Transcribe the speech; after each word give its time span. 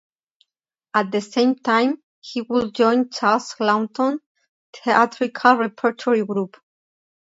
At 0.95 1.11
the 1.11 1.21
same 1.21 1.53
time, 1.57 2.01
he 2.21 2.41
would 2.41 2.73
join 2.73 3.11
Charles 3.11 3.53
Laughton's 3.59 4.21
theatrical 4.75 5.57
repertory 5.57 6.25
group. 6.25 6.57